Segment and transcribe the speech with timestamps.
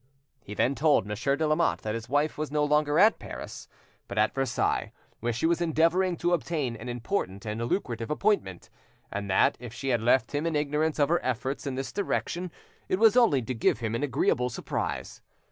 [0.43, 3.67] He then told Monsieur de Lamotte that his wife was no longer at Paris,
[4.07, 8.71] but at Versailles, where she was endeavouring to obtain an important and lucrative appointment,
[9.11, 12.51] and that, if she had left him in ignorance of her efforts in this direction;
[12.89, 15.21] it was only to give him an agreeable surprise.